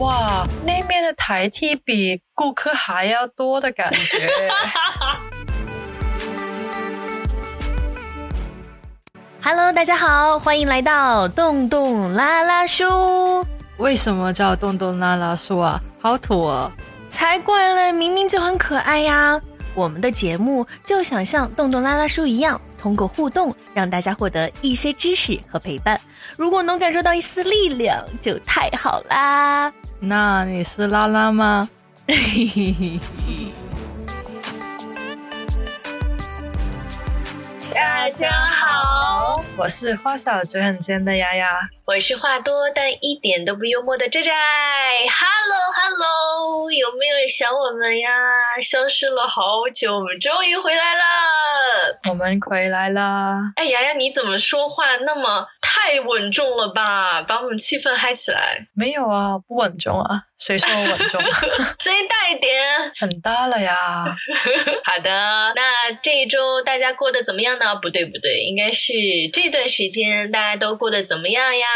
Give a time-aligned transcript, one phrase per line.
[0.00, 4.30] 哇，那边的台梯比顾客还要多的感觉。
[9.44, 13.44] Hello，大家好，欢迎来到洞洞拉拉书。
[13.76, 15.78] 为什么叫洞洞拉拉书啊？
[16.00, 16.72] 好土哦！
[17.10, 19.38] 才怪嘞，明明就很可爱呀。
[19.74, 26.00] 我们的节目就想像洞洞拉拉书一样，通过互动让大家获得一些知识和陪伴。
[26.38, 29.70] 如果能感受到一丝力量，就太好啦。
[30.00, 31.68] 那你是拉拉吗？
[37.74, 44.32] 大家好，我是花小嘴很尖的丫丫，我是话多但一点都不幽默的寨寨。
[45.08, 48.10] Hello，Hello，有没有想我们呀？
[48.60, 51.02] 消失了好久，我们终于回来了。
[52.08, 53.36] 我们回来了。
[53.56, 57.22] 哎，丫丫，你怎么说话那么太稳重了吧？
[57.22, 58.66] 把我们气氛嗨起来。
[58.74, 60.24] 没有啊，不稳重啊。
[60.38, 61.20] 谁说我稳重？
[61.78, 62.64] 声音大一点。
[62.98, 63.76] 很大了呀。
[64.84, 65.10] 好的，
[65.54, 67.76] 那这一周大家过得怎么样呢？
[67.80, 68.92] 不对不对，应该是
[69.32, 71.66] 这段时间大家都过得怎么样呀？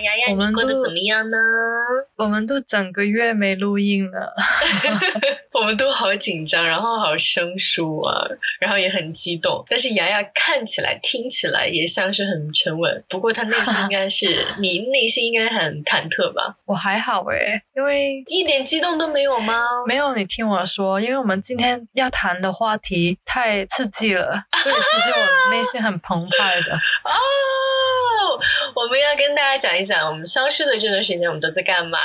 [0.00, 1.36] 丫丫，你过得怎么样呢？
[2.16, 4.32] 我们都整个月没录音了
[5.52, 8.24] 我们都好紧张，然后好生疏啊，
[8.60, 9.64] 然后也很激动。
[9.68, 16.56] 但是丫丫看起来、听起来也像是很沉稳，不过她内心应该是你内心应该很忐忑吧？
[16.64, 19.64] 我还好诶，因为一点激动都没有吗？
[19.86, 26.72] 没有，你听我说，因为我们今天要谈的话题太刺激了，所以其实我内心很澎湃的。
[27.04, 27.10] 哦，
[28.74, 31.98] 我们要跟大家讲一讲，我们消失的这段时间我们都在干嘛？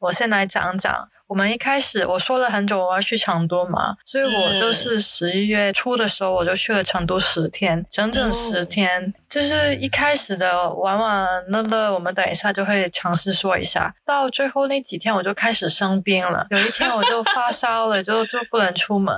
[0.00, 1.08] 我先来讲讲。
[1.32, 9.14] 我们一开始我说了很久我要去成都嘛，所以我就是十一月初的时候我就去了成都十天，整整十天。
[9.30, 13.94] 就是一开始的玩玩乐乐，我们等一下就会尝试说一下。
[14.04, 19.16] 到最后那几天我就开始生病了，有一天我就发烧了，就就不能出门。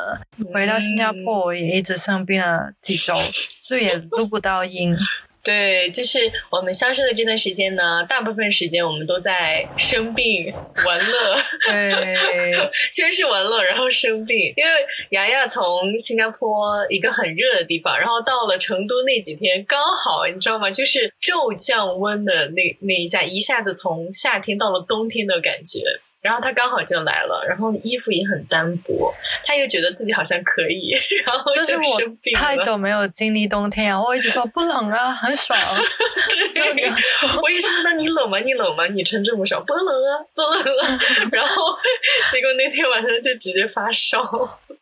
[0.53, 3.13] 回到新加坡我也一直生病了几周，
[3.61, 4.97] 所以也录不到音。
[5.45, 6.19] 对，就是
[6.49, 10.51] 我们消失的这段时间呢，大部分时间我们都在生病
[10.87, 11.37] 玩乐。
[11.67, 12.57] 对，
[12.91, 14.55] 先是玩乐，然后生病。
[14.57, 14.71] 因为
[15.11, 20.71] 牙牙从新加坡一个很热的地方，然后到了成都那几天，刚好你知道吗？
[20.71, 25.81] 就是骤降温的那那一下，一下子从夏天到了冬天的感觉。
[26.25, 29.13] 然后他刚好就来了，然后衣服也很单薄，
[29.45, 30.95] 他又觉得自己好像可以，
[31.27, 31.83] 然后就是我
[32.35, 35.59] 太久没有经历冬天然后，我一直说不冷啊，很爽。
[37.43, 38.39] 我一直说那你冷吗？
[38.41, 38.87] 你冷吗？
[38.87, 40.99] 你穿这么少，不冷啊，不冷啊。
[41.31, 41.63] 然后
[42.33, 44.23] 结果那天晚上就直接发烧。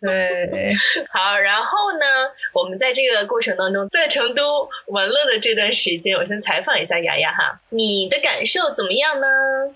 [0.02, 0.74] 对，
[1.14, 2.04] 好，然后呢，
[2.52, 9.26] 我们在这个过程当中，在成都玩乐的这段时间，我先采访一下雅雅哈，你的感受怎么样呢？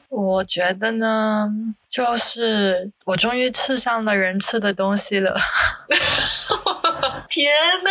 [0.09, 1.49] 我觉得呢，
[1.89, 5.37] 就是我终于吃上了人吃的东西了。
[7.31, 7.53] 天
[7.85, 7.91] 呐，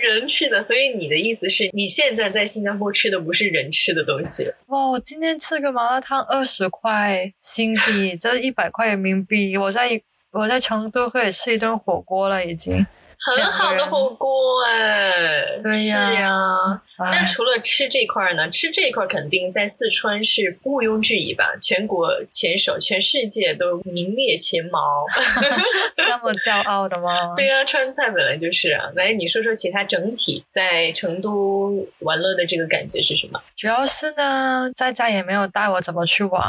[0.00, 4.50] 人吃的，所以你的意思是你现在在新加坡吃的不是人吃的东西？
[4.68, 10.00] 哇，我今天吃个麻辣烫二十块新币，这一百块人民币，我在。
[10.38, 12.74] 我在成都可以吃一顿火锅了，已经
[13.34, 16.80] 很好的火锅哎，对呀。
[16.98, 18.48] 那除了吃这块呢？
[18.50, 21.44] 吃这块肯定在四川是毋庸置疑吧？
[21.60, 25.04] 全国前首，全世界都名列前茅。
[26.08, 27.34] 那么骄傲的吗？
[27.36, 28.88] 对呀，川菜本来就是啊。
[28.94, 33.40] 来，你说说其他整体在成都玩乐的这个感觉是什么？
[33.56, 36.42] 主要是呢，在家也没有带我怎么去玩。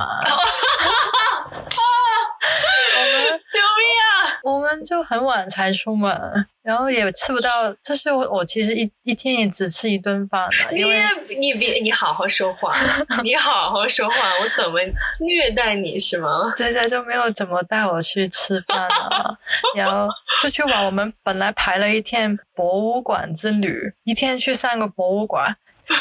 [3.48, 4.40] 救命啊！
[4.44, 6.12] 我们就很晚才出门，
[6.64, 7.74] 然后也吃不到。
[7.82, 10.76] 这是我我其实一一天也只吃一顿饭的。
[10.76, 10.84] 你
[11.38, 12.72] 你别你好好说话，
[13.24, 14.80] 你好好说话，我怎么
[15.20, 16.30] 虐待你是吗？
[16.56, 19.38] 佳佳就没有怎么带我去吃饭啊，
[19.76, 20.08] 然后
[20.42, 20.86] 出去玩。
[20.86, 25.56] 我们本来排了一天博物馆之旅，一天去三个博物馆，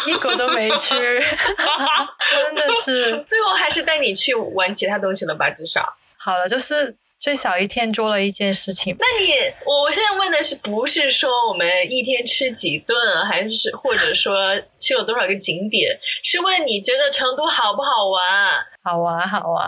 [0.06, 3.24] 一个都没去，真的是。
[3.26, 5.50] 最后还是带你去玩其他东西了吧？
[5.50, 5.96] 至少
[6.26, 6.96] 好了，就是。
[7.18, 8.94] 最少一天做了一件事情。
[9.00, 9.32] 那你，
[9.64, 12.94] 我现在问的是，不是说我们一天吃几顿，
[13.26, 14.34] 还是或者说
[14.78, 15.98] 去了多少个景点？
[16.22, 18.52] 是问你觉得成都好不好玩？
[18.84, 19.66] 好玩，好玩。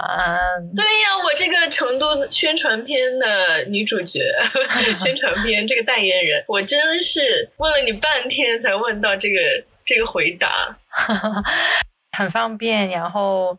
[0.77, 4.21] 对呀，我这个成都宣传片的女主角，
[4.97, 9.37] 宣传片这个代言人，我真是问了你半天才问到这个
[9.87, 10.79] 这个回答。
[12.13, 13.57] 很方便，然后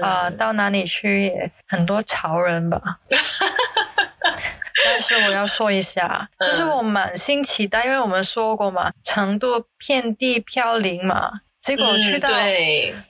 [0.00, 2.80] 啊，到哪里去很多潮人吧。
[4.84, 12.30] 但是我要说一下，就是我满心期待，因为我们说过嘛，成都遍地飘零嘛，结果去到，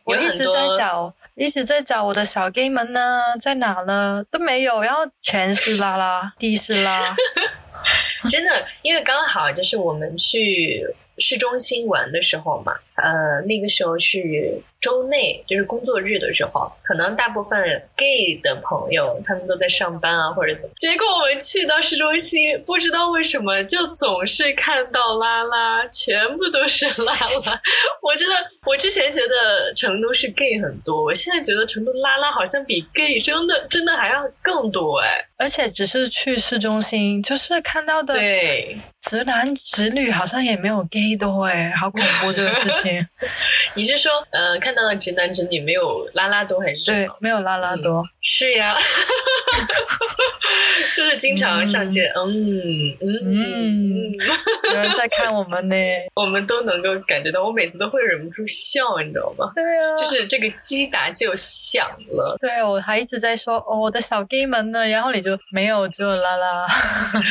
[0.04, 7.14] 我一直在找一直在找我的小 gay 们呢，在哪呢都没有，然后全是拉拉，地是拉，
[8.30, 10.84] 真的，因为刚好就是我们去
[11.20, 14.60] 市中心玩的时候嘛，呃，那个时候是。
[14.80, 17.60] 周内就是工作日的时候，可能大部分
[17.96, 20.74] gay 的朋友他们都在上班啊，或者怎么。
[20.76, 27.60] 结果我们去到市中心，不知道为什么就总是看到拉拉，全部都是拉拉。
[28.00, 35.26] 我真的我之前觉得成都是 gay 很多，我现在觉得成都拉拉好像比 gay 真的真的还要更多哎。
[35.38, 38.14] 而且只是去市中心，就是看到的
[39.00, 43.06] 直男直女好像也没有 gay 多哎， 好恐怖这个事情。
[43.74, 44.58] 你是说呃？
[44.58, 48.02] 看到的直男直女没有拉拉多还是对，没有拉拉多。
[48.30, 48.76] 是呀，
[50.94, 54.12] 就是经常上街，嗯嗯嗯，
[54.70, 55.74] 有人在看我们呢，
[56.14, 59.50] 我们都能够感觉到，我每次都会忍不住笑，你知道吗？
[59.54, 62.36] 对啊，就是这个击打就响了。
[62.38, 66.66] 对，我还一直在说哦，我的小 gay 们呢，然后你就没有，只有拉拉。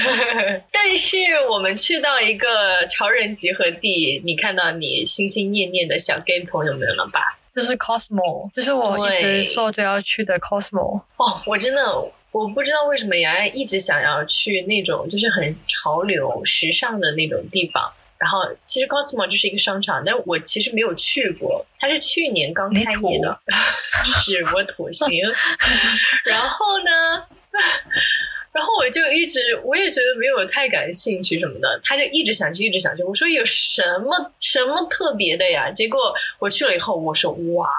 [0.73, 1.17] 但是
[1.47, 2.47] 我们去到一个
[2.89, 7.37] 潮人集合地，你看到你心心念念的小 gay 朋友们了吧？
[7.57, 11.01] 就是 Cosmo，就是我一直说就要去的 Cosmo。
[11.17, 11.83] 哦，我真的
[12.31, 17.91] 我不知道为什么洋洋一直想要去那种就是很潮流、时尚的那种地方。
[18.19, 21.65] 然后其实 Cosmo 就是一个商场，但我其实没有去过。
[21.79, 23.39] 它是去年刚开业的，
[24.21, 25.07] 是我土星。
[26.25, 27.25] 然后呢？
[28.57, 33.03] 然后我就一直，我也觉得没有太感兴趣什么的，他就一直想去，一直想去。
[33.03, 35.69] 我说有什么什么特别的呀？
[35.69, 37.69] 结果我去了以后，我说哇，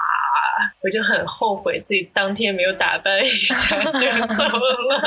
[0.81, 5.01] 我就很后悔自己当天没有打扮一下 就走了，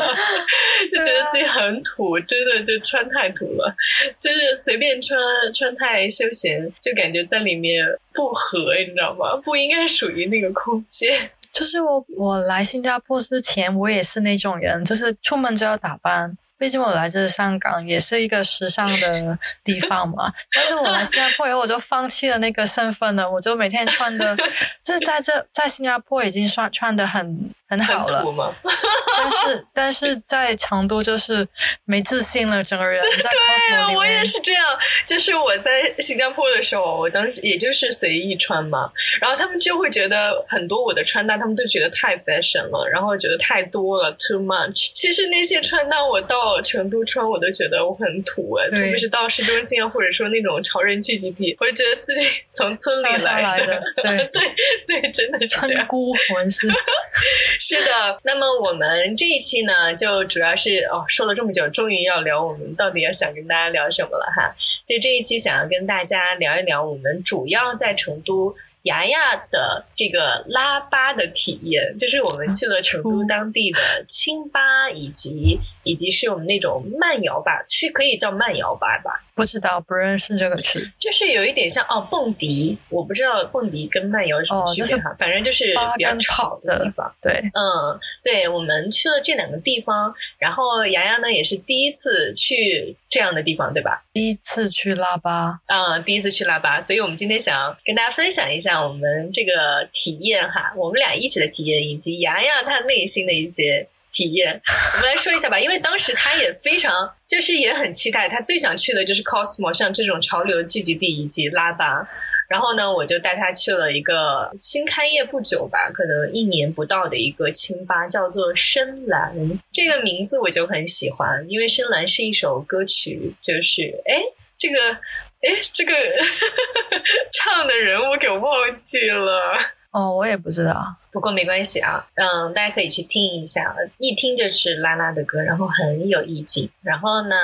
[0.92, 3.74] 就觉得自己很土，真的就穿太土了，
[4.20, 5.18] 就是随便穿
[5.54, 9.40] 穿太休闲，就感觉在里面不合，你知道吗？
[9.42, 11.30] 不应该属于那个空间。
[11.52, 16.36] 就是我，我来新加坡之前，我也是那种人，就是出门就要打扮。
[16.58, 20.32] 毕竟我来自香港，也是一个时尚的地方嘛。
[20.54, 23.28] 但是我来新加坡以后，我就放弃了那个身份了。
[23.28, 24.36] 我就每天穿的，
[24.84, 27.50] 就是在这在新加坡已经算穿的很。
[27.78, 28.54] 很好了，
[29.18, 31.46] 但是但是在成都就是
[31.84, 33.02] 没自信了，整个人。
[33.02, 34.64] 对，我也是这样。
[35.06, 38.90] 就是我在新加坡的时候，我当时也就是随意穿嘛，
[39.20, 44.90] 然后他们就会觉得很多我的穿搭，他们都觉得太 fashion 了，然后觉得太多了，too much。
[44.92, 53.82] 其实那些穿搭我到成都穿，我都觉得我很土哎，特别是到市中心啊，或者说那种潮人聚集地，我就觉得自己从村里来的。
[54.02, 54.42] 对对
[54.86, 55.86] 对，真的是这样。
[55.86, 56.66] 孤魂是。
[57.64, 64.52] 是的，那么我们这一期呢，就主要是哦，说了这么久，终于要聊我们到底要想跟大家聊什么了哈。
[64.88, 68.52] 就这一期想要跟大家聊一聊，我们主要在成都
[68.82, 79.22] 牙牙的这个拉巴的体验，就是我们去了成都当地的清吧，以及以及是我们那种慢摇吧，是可以叫慢摇吧吧。
[79.34, 87.10] 不知道，不认识这个词，就是有一点像哦，蹦迪，我不知道蹦迪跟慢摇有什么区别哈，反正就是比较吵的地方。
[87.22, 94.02] 对，嗯，对，我们去了这两个地方，然后牙牙呢也是第一次去这样的地方，对吧？
[94.14, 103.86] 第一次去拉巴，嗯，第一次去拉巴，所以我们今天想要跟大家分享一下我们这个体验哈，我们俩一起的体验，以及洋洋他内心的一些。
[104.14, 104.52] 体验，
[104.94, 112.06] 我们来说一下吧，因为当时他也非常，就是也很期待，他最想去的就是 Cosmo，像这种潮流聚集地以及拉巴。
[112.52, 119.34] 然后呢，我就带他去了一个新开业不久吧，可能一年不到的一个清吧，叫做深蓝。
[119.72, 124.20] 这个名字我就很喜欢，因为深蓝是一首歌曲，就是哎，
[124.58, 124.92] 这个
[125.40, 125.92] 哎，这个
[127.32, 129.56] 唱的人我给忘记了。
[129.92, 130.94] 哦，我也不知道。
[131.10, 136.68] 不过没关系啊，嗯，大家可以去听一下，一听就是拉拉的歌，然后很有意境。
[136.82, 137.36] 然后呢，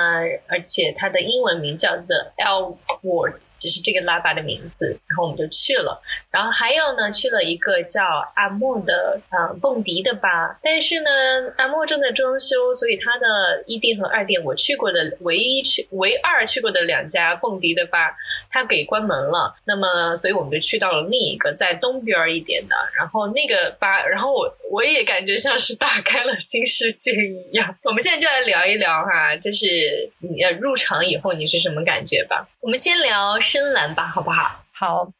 [0.47, 3.41] 而且它的英文名叫 The L Word。
[3.59, 6.01] 就是这个拉巴的名字，然后我们就去了，
[6.31, 8.01] 然后还有呢，去了一个叫
[8.35, 11.09] 阿莫的啊蹦迪的吧，但是呢，
[11.57, 18.15] 阿莫正在装修，所以他的一店和二店我去过的唯一去唯二去过的两家蹦迪的吧，
[18.49, 19.53] 他给关门了。
[19.65, 27.75] 那么，所以我们就去到了另一个在东边一点的，然后那个吧，然后我我也感觉像是打开了新世界一样。
[27.83, 32.47] 我们现在就来聊一聊哈，就是你入场以后你是什么感觉吧？
[32.61, 33.37] 我们先聊。
[33.49, 34.63] 深蓝吧，好不好？
[34.71, 35.11] 好，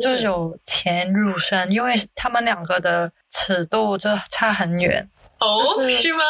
[0.00, 5.06] 就有钱入深，因为他们两个的尺度就差很远。
[5.38, 6.24] 哦，是吗？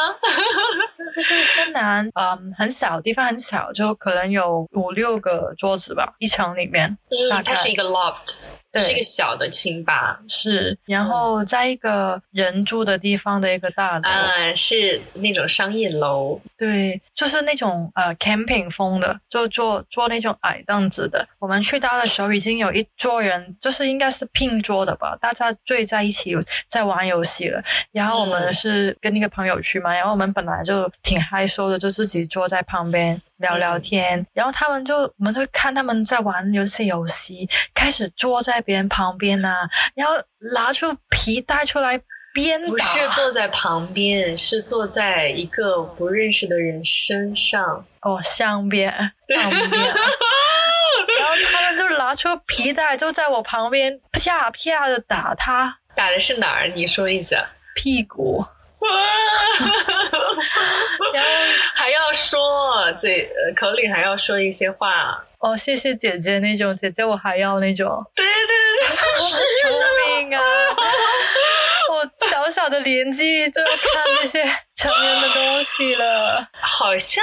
[1.15, 6.99] 就是深蓝，嗯，很小，地方很小，就可能有五六个桌子吧，一层里面。
[7.11, 8.35] 嗯，它是一个 loft。
[8.75, 21.27] 对是一个小的清吧，是，然后在一个人住的地方的一个大楼，啊，是那种商业楼，对，就是那种呃 camping 风的，就坐坐那种矮凳子的。
[21.39, 26.35] 我们去到的时候，已经有一桌人，就是应该是拼桌的吧，大家聚在一起
[26.69, 27.63] 在玩游戏了。
[27.93, 28.55] 然后我们嗯。
[28.55, 34.27] 是跟那个朋友去嘛，然后我们本来就挺害羞的，就自己坐在旁边聊聊天。
[34.33, 40.15] 然后他们就我们就看他们在玩游戏游戏，开始坐在别人旁边呐、然后
[40.55, 42.01] 拿出皮带出来
[42.33, 42.77] 鞭不。
[42.79, 47.85] 是坐在旁边，是坐在一个不认识的人身上。
[48.03, 48.93] 哦，上边
[49.27, 56.69] 上边， 然后他们就拿出皮带，就在我旁边啪啪的打他打的是哪儿？
[56.75, 57.47] 你说一下。
[57.75, 58.49] 屁股，哇！
[61.15, 61.29] 然后
[61.75, 68.33] 还要说嘴呃口里还要说一些话，哦，谢谢姐姐那种，姐姐我还要那种，对对
[68.81, 68.89] 对，
[69.21, 69.71] 我 很聪
[70.21, 70.41] 明啊，
[71.93, 73.79] 我小小的年纪就要看
[74.21, 74.43] 那些
[74.75, 76.49] 成人的东西了。
[76.61, 77.23] 好像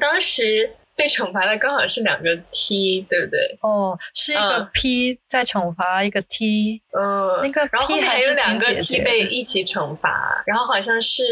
[0.00, 3.58] 当时被惩罚的刚好是两个 T，对不对？
[3.60, 11.22] 哦，是一个嗯 P 在惩罚一个 T，嗯，那个 P 还有两个 T 姐被一起惩罚，然后好像是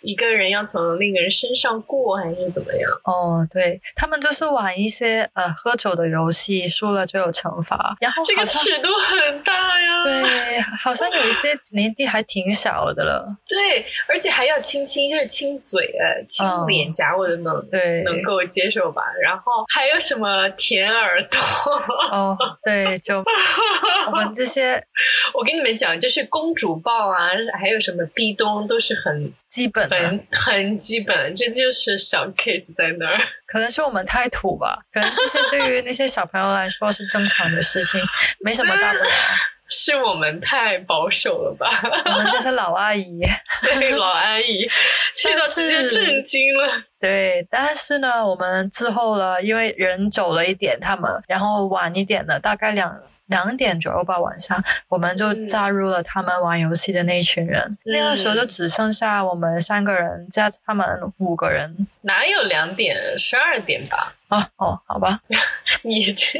[0.00, 2.90] 一个人要从另一个人身上过，还是怎么样？
[3.04, 10.02] 哦，对他们就是玩一些呃喝酒的游戏，输了就有惩罚，然后这个尺度很大呀。
[10.02, 13.36] 对，好像有一些年纪还挺小的了。
[13.48, 19.02] 对，而且还要亲亲，就是亲嘴、呃亲嗯脸颊，我都能对，能够接受吧。
[19.22, 21.38] 然后还有什么舔耳朵？
[22.10, 23.22] 哦，对，就
[24.06, 24.82] 我们这些
[25.34, 27.28] 我跟你们讲，就是公主抱啊，
[27.60, 33.20] 还有什么壁咚，都是很基本的，很很基本，这就是小 case 在那儿。
[33.46, 38.00] 可能是我们太土吧，可能这些对于那些小朋友来说是正常的事情，
[38.40, 39.04] 没什么大不了。
[39.66, 41.80] 是我们太保守了吧？
[42.04, 43.22] 我们这些老阿姨，
[43.62, 44.68] 对，老阿姨
[45.14, 46.84] 去到直接震惊了。
[47.04, 52.90] 对，但是呢，我们之后了，因为人走了一点，他们然后晚一点的，大概两
[53.26, 57.76] 两点左右吧，晚上我们就嗯加入了他们玩游戏的那一群人。
[57.84, 60.86] 那个时候就只剩下我们三个人加他们
[61.18, 61.86] 五个人。
[62.00, 62.96] 哪有两点？
[63.18, 64.14] 十二点吧？
[64.28, 65.20] 啊，哦，好吧，
[65.84, 66.38] 你这，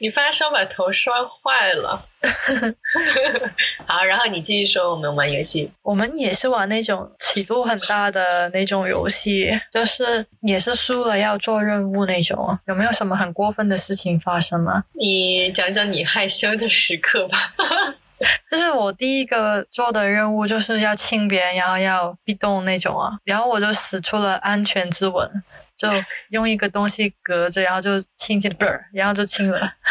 [0.00, 1.12] 你发烧把头摔
[1.42, 2.06] 坏了。
[3.88, 5.72] 好，然后你继续说，我们玩游戏。
[5.80, 12.58] 我们也是玩那种尺度很大的那种游戏，就是也是输了要做任务那种。
[12.66, 14.84] 有没有什么很过分的事情发生吗？
[14.92, 17.54] 你讲讲你害羞的时刻吧。
[18.50, 25.26] 就是我第一个做的任务就是要亲别人，然后要壁咚那种啊，然后我就使出了安全之吻，
[25.74, 25.88] 就
[26.28, 29.72] 用一个东西隔着，然后就亲亲，不是，然后就亲了。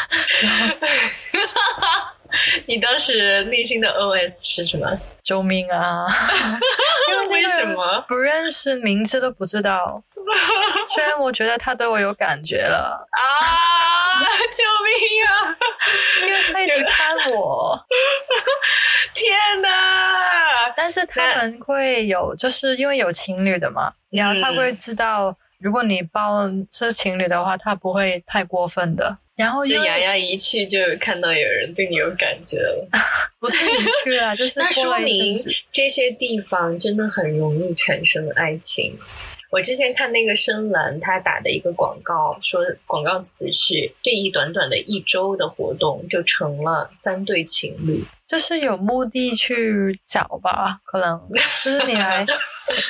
[2.65, 4.87] 你当时内心的 OS 是什么？
[5.23, 6.05] 救命啊！
[7.11, 8.03] 因为什么？
[8.07, 10.03] 不认识，名字都不知道。
[10.93, 14.19] 虽然我觉得他对我有感觉了，啊！
[14.51, 14.93] 救命
[15.25, 15.55] 啊！
[16.27, 17.79] 因为他一直看我，
[19.13, 20.69] 天哪！
[20.75, 29.17] 但是他们会有，就是因为有情侣的嘛，然后他会知道，如果你抱是情侣的话，他不会太过分的。
[29.37, 32.89] 然后因为就雅雅一去就看到有人对你有感觉了，
[33.39, 33.69] 不是一
[34.03, 35.37] 去啊，就是 那说明。
[35.71, 38.97] 这些地方真的很容易产生爱情。
[39.49, 48.03] 我之前看那个深蓝，他打的一个广告，说广告词是这一短短的一周的活动就成了三对情侣。
[48.27, 51.17] 就是有目的去找吧，可能
[51.63, 52.25] 就是你来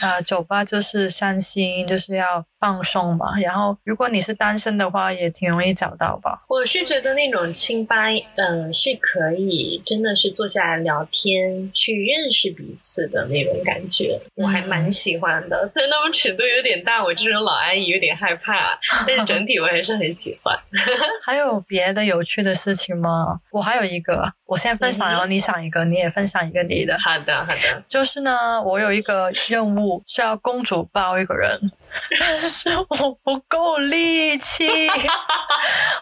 [0.01, 3.38] 呃酒吧就是散心，就是要放松嘛。
[3.39, 6.44] 然后如果你是单身的话，也挺容易找到吧。
[6.50, 15.67] 我是觉得那种清吧，嗯，是可以真的是坐下来聊天，去认识彼此的那种感觉，我还蛮喜欢的。
[15.67, 18.75] 虽然他们尺度有点大，我这种老阿姨有点害怕，
[19.06, 20.58] 但是整体我还是很喜欢。
[21.24, 23.39] 还有别的有趣的事情吗？
[23.51, 26.98] 我还有一个，我先分享，嗯你想一个，你也分享一个你的。
[27.00, 27.84] 好的，好的。
[27.88, 31.72] 就是呢，我有一个任务是要公主抱一个人，
[32.19, 34.67] 但 是我不够力气，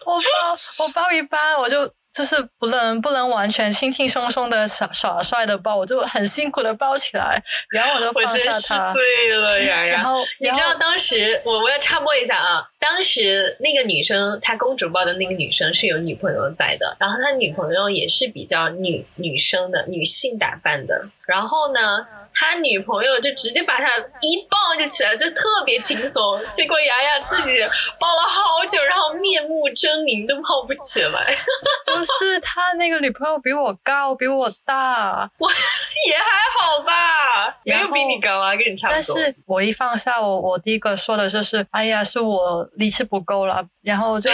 [0.06, 9.84] 我抱我抱一半，我就就是不能不能完全轻轻松松的耍耍帅的抱，我就很辛苦的抱起来，然后我就放下它，醉了呀！
[9.84, 26.38] 然后你知道当时我我要插播一下啊，当时那个女生她公主抱的那个女生是有女朋友在的，然后她女朋友也是比较女女生的女性打扮的，然后呢，她他女朋友就直接把他一抱就起来，就特别轻松。
[26.52, 27.58] 结果雅雅自己
[27.98, 31.36] 抱了好久，然后面目狰狞，都抱不起来。
[31.86, 35.48] 不是他那个女朋友比我高，比我大，我
[36.08, 36.24] 也还
[36.58, 38.94] 好吧，没有比你高啊，跟你差不多。
[38.94, 44.30] 但是我一放下，我我第一个说的就是，哎呀，是我力气不够了，然后就。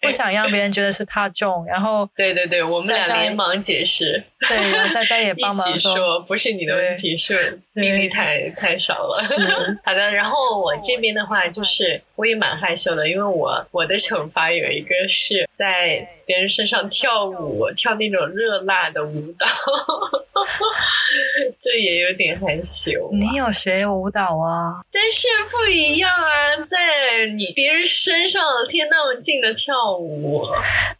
[0.00, 9.18] 不想让别人觉得是他重，然后 对对对，我们俩连忙解释，对，然后佳佳也 帮忙说，不是你的问题，是比例太太少了。
[9.84, 19.46] 好的，然后我这边的话，就是我也蛮害羞的，因为我我的惩罚有一个是在别人身上跳舞，跳那种热辣的舞蹈，
[21.60, 23.08] 这也有点害羞。
[23.12, 24.80] 你有学舞蹈啊？
[24.90, 29.74] 但是不一样啊，在你别人身上贴那么近的跳。
[29.96, 30.46] 舞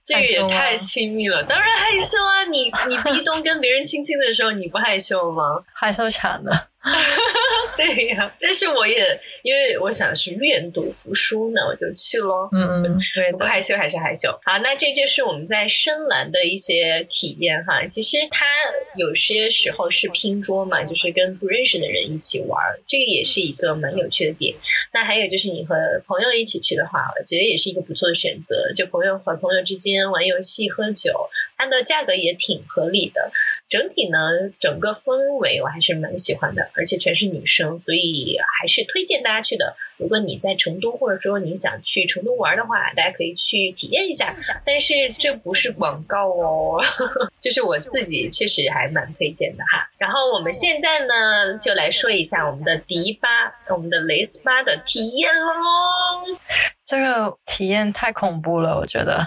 [0.05, 2.45] 这个也太亲密了，当然害羞啊！
[2.51, 5.65] 你你壁咚跟别人亲亲的时候，你不害羞吗？
[5.75, 6.69] 害羞惨了。
[7.77, 12.49] 对呀，但是我也因为我想是愿赌服输呢，我就去喽。
[12.53, 14.31] 嗯嗯，对，不害羞还是害羞。
[14.45, 17.85] 好，那这就是我们在深蓝的一些体验哈。
[17.87, 18.47] 其实它
[18.97, 24.55] 有些时候是拼桌嘛，就是跟不认识的人一起玩，这个也是一个蛮有趣的点。
[24.95, 25.75] 那还有就是你和
[26.07, 28.73] 朋友一起去的话，我觉得也是一个不错的选择。
[28.75, 31.29] 就朋友和朋友之间玩游戏、喝酒，
[31.59, 33.31] 它的价格也挺合理的。
[33.77, 34.19] 整体呢，
[34.59, 39.77] 整个氛围我还是蛮喜欢的，而且全是女生，所以还是推荐大家去的。
[39.99, 44.35] 如果你在成都，或者说你想去成都玩的话，大家可以去体验一下。
[44.65, 46.83] 但是这不是广告哦，
[47.43, 49.87] 这是我自己确实还蛮推荐的哈。
[49.99, 53.29] 然后我们现在呢，就来说一下我们的迪吧，
[53.69, 56.39] 我们的蕾丝吧的体验喽。
[56.85, 59.27] 这个体验太恐怖了，我觉得。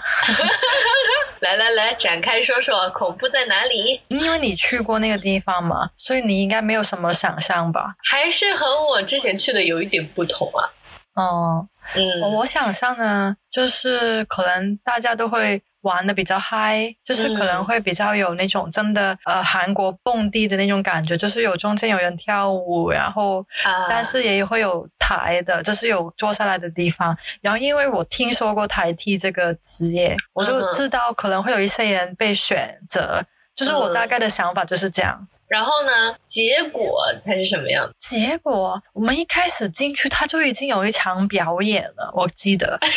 [1.40, 4.00] 来来来，展开说说，恐怖在哪里？
[4.08, 7.94] 因为你去过那个地方嘛，所以你应该没有什么想象吧？
[8.10, 10.68] 还是和我之前去的有一点不同啊？
[11.14, 15.62] 哦，嗯，我想象呢，就是可能大家都会。
[15.82, 23.44] 玩的比较嗨，就是可能会比较有那种真的呃韩国蹦迪的那种感觉，就是有中间有人跳舞，然后
[23.88, 27.16] 但是也会有台的，就是有坐下来的地方。
[27.40, 33.24] 然后因为我听说过台梯这个职业，我就知道可能会有一些人被选择，
[33.56, 35.26] 就是我大概的想法就是这样。
[35.50, 37.90] 然后呢，结果它是什么样？
[37.98, 42.78] 结果我们一开始进去，它就已经有一场表演了，我记得。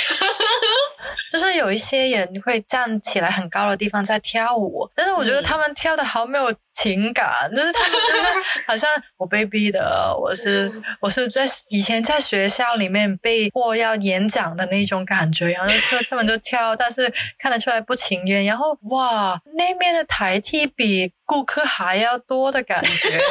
[1.31, 10.69] 就是有一些人会站起来很高的地方在跳舞，但是我觉得他们跳的好没有情感，就是他们就是好像我被逼的，我是
[10.99, 23.17] 我是在以前在学校里面被迫要演讲的那种感觉，然后就他们就跳，但是看得出来不情愿，然后哇，那边的台梯比顾客还要多的感觉。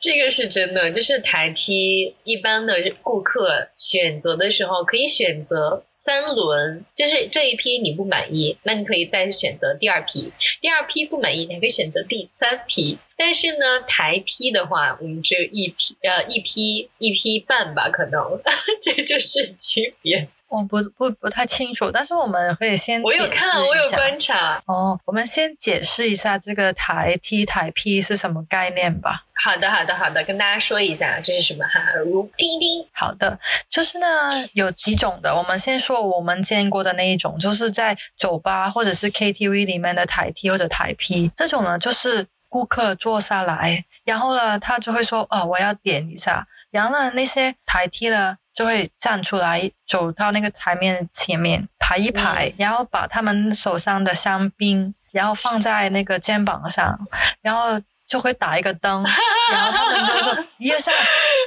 [0.00, 12.98] 这个是真的，就是台梯一般的顾客选择的时候可以选择三轮，就是这一批你不满意，那你可以再选择第二批，第二批不满意，你可以选择第三批。
[13.16, 18.40] 但是呢，台批的话，我们只有一批，呃，一批一批半吧，可能
[18.82, 20.28] 这就是区别。
[20.50, 24.98] 我不不不太清楚，但是我们可以先我有看，我有观察哦。
[25.04, 29.26] 我们先解释一下这个台 T 台 P 是什么概念吧。
[29.42, 31.80] 好的，好的，好的，跟大家说一下这是什么哈。
[32.04, 32.84] 如听一听。
[32.92, 34.06] 好的，就是呢
[34.54, 35.36] 有几种的。
[35.36, 48.38] 我们先说我们见过的那一种，就是在酒吧或者是 KTV 里面的台 T 或者台 P 这种呢，就是顾客坐下来，然后呢他就会说哦我要点一下，然后呢那些台 T 呢。
[48.54, 56.98] 就会站出来，走到那个台面前面排一排，然后把他们手上的香槟，然后放在那个肩膀上，
[57.42, 57.80] 然后。
[58.10, 59.04] 就会打一个灯，
[59.52, 60.92] 然后他们就说一二三，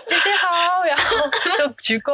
[0.07, 1.17] 姐姐好，然后
[1.57, 2.13] 就鞠躬，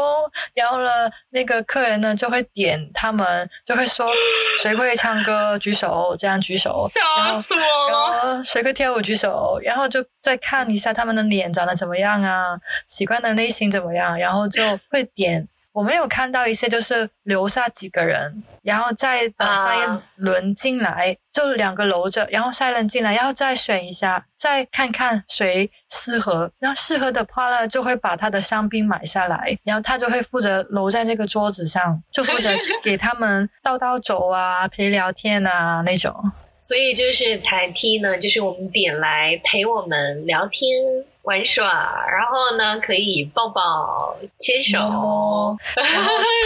[0.56, 0.90] 然后呢，
[1.30, 4.12] 那个客人呢就会点他们，就会说
[4.60, 8.18] 谁会唱歌举手，这样举手，笑死我了。
[8.18, 12.58] 然后谁会跳舞举手，然后就再看一下他们的脸长得怎么样啊，
[12.88, 15.48] 喜欢的类型怎么样，然后就会点。
[15.80, 32.50] 我没有看到一些就是留下几个人，然后再等下一轮进来，就两个留着，然后下一轮进来，然后再选一下，再看看谁适合，然后适合的话呢，就会把他的香槟买下来，然后他就会负责留在这个桌子上，就负责
[32.84, 36.14] 给他们倒倒酒啊、陪聊天啊那种。
[36.60, 40.78] 所以就是台 T 呢，就是我们点来陪我们聊天。
[41.30, 41.64] 玩耍，
[42.10, 45.56] 然后呢，可以抱抱、牵手，然后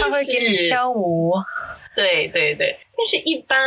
[0.02, 1.32] 他会给你 跳舞。
[1.94, 3.58] 对对对，但是一般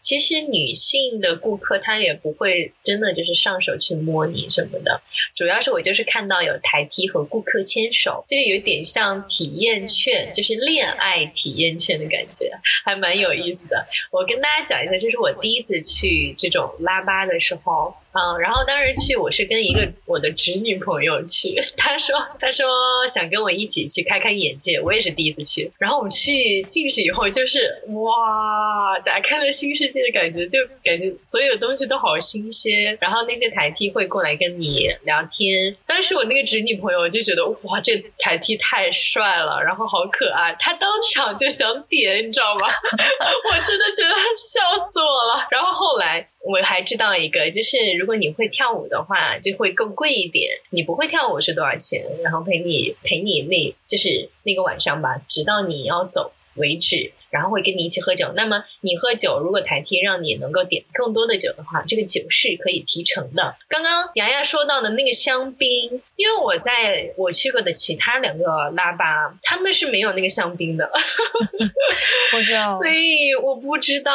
[0.00, 5.00] 其实女性的顾客她也不会真的就是上手去摸你什么的，
[5.34, 12.50] 主要是我就是看到有台梯和顾客牵手，就是有点像体验券，就是恋爱体验券的感觉，
[12.84, 13.86] 还蛮有意思的。
[14.10, 17.94] 我跟大家讲一下，就是我第一次去这种拉吧的时候。
[18.16, 22.64] 嗯，然后当时去我是跟一个我的侄女朋友去， 她说她说
[23.08, 25.68] 想跟我一起去开开眼界，我也是第一次去。
[25.78, 27.63] 然后我们去进去以后，就是
[27.94, 32.96] 哇，打开了新世界的感觉，就感觉所有东西都好新鲜。
[33.00, 42.66] 然后那些台梯会过来跟你聊天，当时我那个侄女朋友就觉得哇，这台梯太帅了，然后好可爱，她当场就想点，你知道吗？
[42.68, 45.46] 我真的觉得笑死我了。
[45.50, 46.28] 然后后来。
[46.46, 50.50] 我还知道一个，就是如果你会跳舞的话，就会更贵一点。
[50.68, 52.04] 你不会跳舞是多少钱？
[52.22, 57.10] 然后陪你陪你那，就是那个晚上吧，直到你要走为止。
[57.34, 58.32] 然后会跟你一起喝酒。
[58.36, 63.56] 那么你喝酒，如果台梯让你能够点更多的酒的话，这个酒是可以提成的。
[63.68, 65.68] 刚刚洋洋说到的那个香槟，
[66.14, 70.88] 因为我在我去过的其他两个拉吧，他们是没有那个香槟的，
[72.36, 74.12] 我知道，所以我不知道，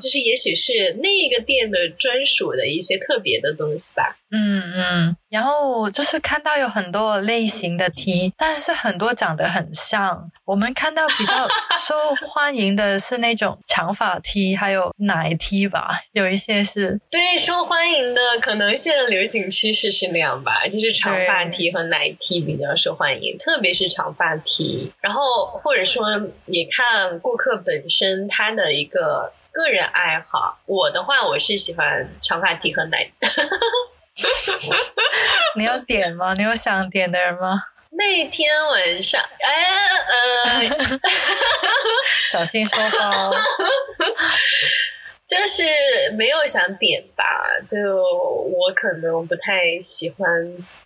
[0.00, 4.16] 就是也许是那个店的专属的一些特别的东西吧。
[4.30, 10.30] 嗯嗯，然后就是看到有很多类型的 T，但是很多长得很像。
[10.44, 11.46] 我们看到比较
[11.78, 11.94] 受
[12.26, 17.00] 欢迎的是那种长发 T，还有奶 T 吧，有一些是。
[17.08, 24.92] 对，受欢迎的可能现在流行趋势是那样吧，就是长发 T 和奶 T 比较受欢迎，特别是长发 T。
[25.00, 26.06] 然后或者说
[26.46, 30.58] 你看顾客本身他的一个个人爱好。
[30.66, 33.08] 我的话，我是喜欢长发 T 和奶。
[35.56, 36.34] 你要点吗？
[36.36, 37.64] 你有想点的人吗？
[37.92, 39.52] 那天晚上，哎，
[40.46, 40.62] 呃，
[42.30, 43.34] 小心说话哦。
[45.30, 45.62] 就是
[46.16, 47.24] 没有想点吧，
[47.64, 50.26] 就我可能不太喜欢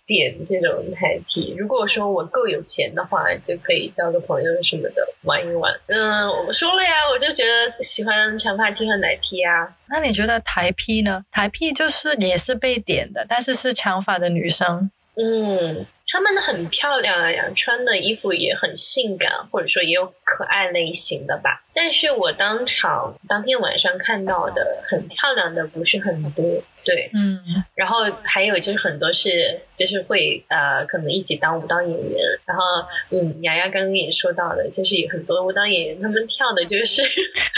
[0.05, 1.55] 点这种台 T。
[1.57, 5.73] 如果说我够有钱的话，就可以交个朋友什么的玩一玩。
[5.87, 9.67] 嗯，我说了呀，我就觉得喜欢长发 T 和奶 T 啊。
[9.89, 11.25] 那你觉得台 P 呢？
[11.31, 14.91] 台 P 就是也是被点的，但是是长发的女生。
[15.15, 15.87] 嗯。
[16.07, 21.64] 她们很漂亮呀，穿的衣服也很性感，或者说也有可爱类型的吧。
[21.75, 26.43] 但是我当场当天晚上看到的很漂亮的不是很多，
[26.85, 27.37] 对，嗯。
[27.75, 32.63] 然后还有就是很多是就是会呃可能一起当舞蹈演员，然后
[33.11, 37.01] 嗯，雅雅刚刚也说到的，就是有很多舞蹈演员他们跳的就是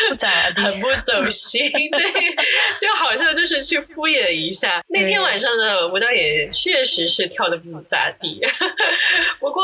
[0.10, 2.02] 不咋 地，很不走心，对，
[2.82, 4.82] 就好像就是去敷衍一下。
[4.90, 8.42] 那天晚上的舞蹈演员确实是跳的不咋地。
[9.40, 9.64] 不过，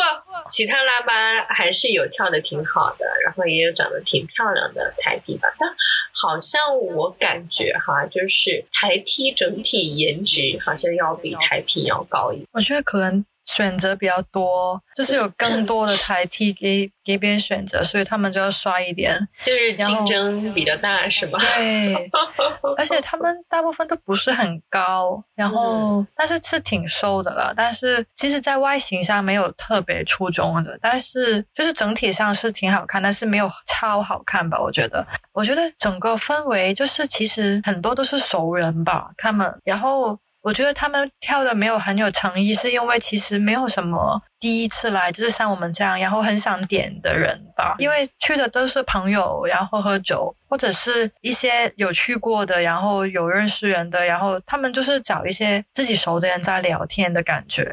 [0.49, 5.47] 其他拉巴还是有跳的挺好的，然后也有长得挺漂亮的台梯吧。
[5.57, 5.69] 但
[6.11, 12.47] 好像我感觉哈，就是台梯整体颜值好像要比台品要高一点。
[12.51, 13.23] 我觉得可能。
[13.45, 21.37] 选择比较多，就是有更多的台梯给给别人选择，所以他们就要刷一点，就是竞争比较大，是吗？
[21.39, 22.09] 对，
[22.77, 34.59] 而且他们大部分都不是很高，然后但是是挺瘦的了，但是其实在外形上没有特别出众的，但是就是整体上是挺好看，但是没有超好看吧？
[34.59, 40.17] 我觉得，我觉得整个氛围就是其实很多都是熟人吧，他们，然后。
[40.43, 47.77] 我觉得他们跳的没有很有诚意，是因为其实没有什么第一次来，就是像我们这样，然后很想点的人吧。
[47.79, 57.63] 因为去的都是朋友，然后喝酒，或者是一些有去过的，然后有认识人的，然后他们就是找一些自己熟的人在聊天的感觉。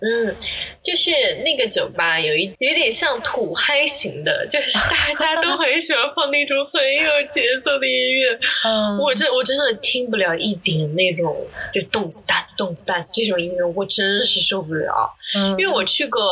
[0.00, 0.34] 嗯，
[0.82, 1.12] 就是
[1.44, 8.36] 那个酒吧有一有点像土嗨型的，就是大家都很喜欢放那种很有节奏的音乐。
[8.66, 11.36] 嗯，我真我真的听不了一点那种
[11.72, 15.14] 就动次打次动次打次这种音乐，我真是受不了。
[15.34, 16.22] 嗯，因为我去过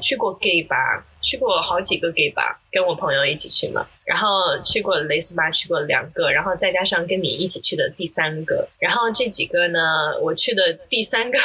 [0.00, 0.76] 去过 gay 吧，
[1.20, 3.86] 去过好几个 gay 吧，跟我朋友一起去嘛。
[4.04, 4.28] 然后
[4.62, 9.80] 去过蕾丝吧，去过两个，然后再加上跟你一起去的第三个，然后这几个呢，
[10.20, 10.60] 我去的
[10.90, 11.38] 第三个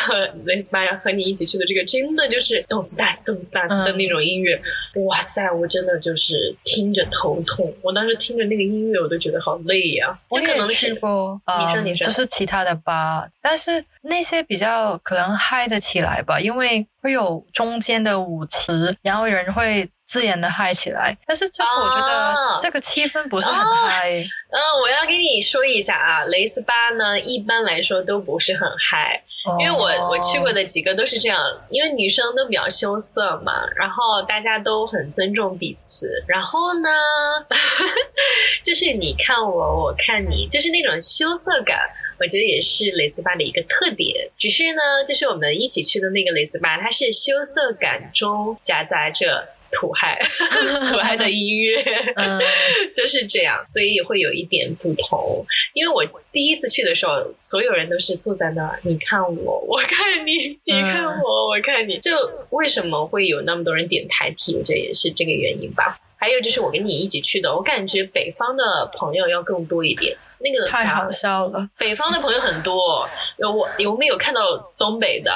[0.43, 4.61] 蕾丝吧和你一起去的这个，真的就是动次打次、动次打次的那种音乐，
[5.05, 7.73] 哇塞，我真的就是听着头痛。
[7.81, 10.19] 我当时听着那个音乐，我都觉得好累呀。
[10.27, 19.89] 我也去过，你说你说，就是其他的吧，但是那些比较可能嗨得起来吧，因为会有中间的舞池，然后人会。
[20.09, 24.09] 自然的嗨起来，但是这个我觉得这个气氛不是很嗨。
[24.49, 29.21] 嗯，我要跟你说一下啊，蕾丝吧呢，一般来说都不是很嗨。
[29.59, 36.89] 因为我哦我去过的几个都是这样，因为女生都比较羞涩嘛，然后大家都很尊重彼此，然后呢，
[38.65, 41.77] 就是你看我，我看你，就是那种羞涩感。
[42.19, 50.19] 我觉得也是蕾丝吧的一个特点，只是呢，就是我们一起去的那个蕾丝吧，它是羞涩感中夹杂着土嗨，
[50.91, 51.81] 土嗨的音乐，
[52.15, 52.39] 嗯
[52.93, 55.45] 就是这样，所以会有一点不同。
[55.73, 61.99] 因为我第一次去的时候，所有人都是坐在那儿，你看我， 我看你，你看我，我看你。
[61.99, 62.11] 就
[62.51, 65.97] 为什么会有那么多人点台觉得也是这个原因吧。
[66.17, 70.15] 还有就是我跟你一起去的，我感觉北方的朋友要更多一点。
[70.41, 74.41] 那个太好笑了，北方的朋友很多，有我我们有看到
[74.77, 75.31] 东北的？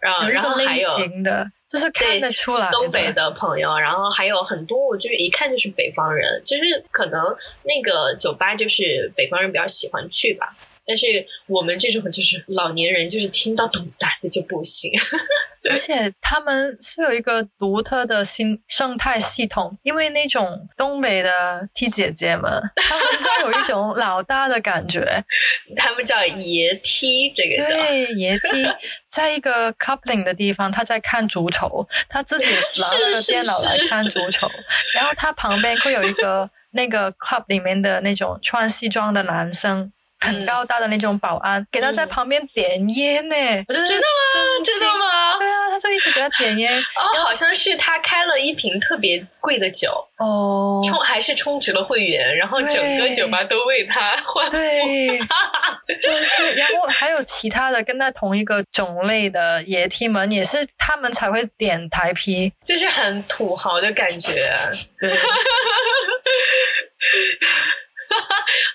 [0.00, 0.88] 然后然后还有
[1.24, 7.22] 的，就是看得出来东北的朋友，然后还有很多，我就是一看就是北方人，就是可能
[7.62, 10.52] 那个酒吧就是北方人比较喜欢去吧。
[10.90, 14.90] 但是我们这种就是老年人，就是听到动次打次就不行。
[15.70, 25.22] 而且他们是有一个独特的新生态系统，因为那种东北的 T 姐姐们，他们就有一种老大的感觉。
[25.76, 28.66] 他们叫爷 T，，这个叫对，爷 T
[29.08, 32.46] 在一个 coupling 的地方，他在看足球，他自己
[32.80, 34.50] 拿了个电脑来看足球，
[34.96, 39.92] 然后他旁边会有一个那个 club 里面的那种穿西装的男生。
[40.20, 43.34] 很嗯高大的那种保安，给他在旁边点烟呢，
[43.68, 44.64] 我就真的吗？
[44.64, 45.36] 真的吗？
[45.38, 46.78] 对啊，他就一直给他点烟。
[46.96, 54.50] 哦，好像是他开了一瓶特别贵的酒，哦，充还是充值了会员，然后整个酒吧都为他欢呼。
[54.50, 55.18] 对，
[56.00, 62.52] 就是，然后还有其他的跟他同一个种类的爷梯们，也是他们才会点台啤。
[62.64, 64.32] 就是很土豪的感觉，
[65.00, 65.18] 对，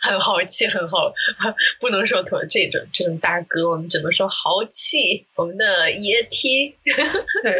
[0.05, 1.13] 很豪气，很好，
[1.79, 5.25] 不能说土这种这种大哥，我们只能说豪气。
[5.35, 6.73] 我们的爷梯，
[7.43, 7.51] 对，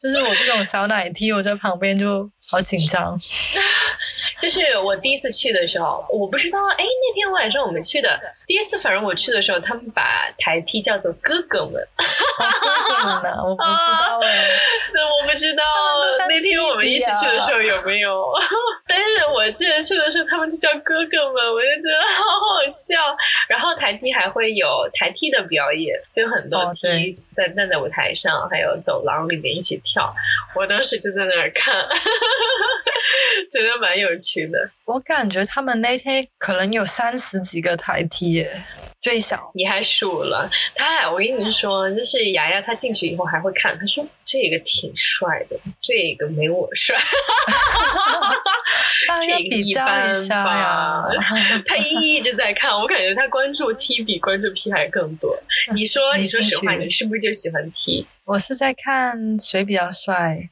[0.00, 3.18] 就是我这种小奶梯，我在旁边就好紧张。
[4.40, 10.02] 就是我第一次去的时候，我不知道，哎，那天晚上我们去的第一次，反正我去的时候，他们把
[10.38, 13.36] 台梯叫做哥哥们，哥哥们 呢？
[13.44, 14.48] 我不知道哎、
[14.94, 15.62] 那我不知道
[16.26, 18.24] 那天我们一起去的时候有没有，
[18.88, 22.96] 但是我记得去的时候，他们就叫哥哥们，我就觉得好好笑。
[23.46, 29.89] 然后台梯还会有台梯的表演，就很多梯在站在舞台上，还有走廊里面一起跳。
[29.92, 30.14] 跳
[30.54, 31.74] 我当时就在那儿看，
[33.50, 34.58] 觉得蛮有趣的。
[34.84, 38.64] 我感觉他们那天可能有三十几个台梯耶，
[39.00, 39.50] 最小。
[39.54, 46.96] 你还数了，他还我跟你说，就是雅雅他进去以后还会看，他说这个挺帅的，这个没我帅。
[49.08, 51.12] 大家这个一比较般一下呀吧。
[51.66, 55.36] 他一直在看，我感觉他关注 T 比关注 P 还更多。
[55.74, 58.06] 你说，你说实话，你是不是就喜欢 T？
[58.26, 60.48] 我是在看谁比较帅。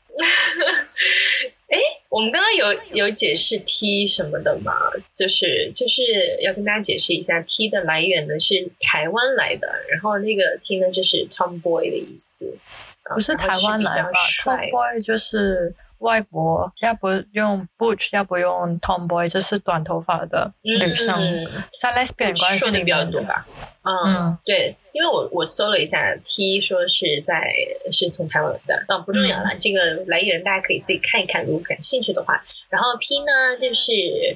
[2.08, 4.72] 我们刚刚有有解释 T 什么的吗？
[5.14, 6.02] 就是就是
[6.40, 12.56] 要跟大家解释一下，T 的来源呢是台湾来的，然后那个 T 呢就是 Tomboy 的意思，
[13.02, 23.12] 啊不是台湾来吧然后就是比较帅？Tomboy 就是外国，要不用 butch，要不用 tomboy，就是短头发的女生，嗯在 lesbian 关系说的比较里面的。
[23.12, 23.46] 多吧？
[23.88, 27.50] 嗯，嗯，对，因为我我搜了一下，T 说是在
[27.90, 32.42] 是从台湾来的，啊，不重要了，嗯这个来源大家可以自己看一看，如果感兴趣的话。
[32.68, 33.90] 然后 P 呢，就是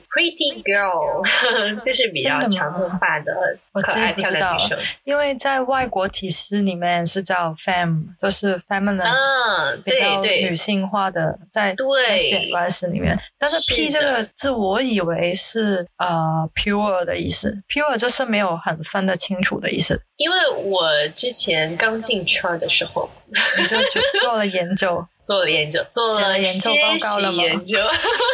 [0.09, 1.23] Pretty Girl，
[1.85, 3.31] 就是比较长头发的
[3.73, 4.79] 我可爱漂真不知道亮女生。
[5.05, 13.15] 因为在外国体系里面是叫 fem，就是 feminine，、嗯，比较女性化的，在对关系里面。
[13.39, 20.01] 但是是 P 这个字，我以为是呃 pure 的意思，pure 就是没有很分得清楚的意思。
[20.17, 23.11] 因为我之前刚进圈儿的时候，
[23.59, 27.79] 你就就做了研究，做了研究，做了了研究报告了研究，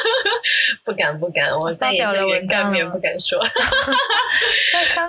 [0.85, 3.39] 不敢不敢，我在研究员文章干面了不敢说。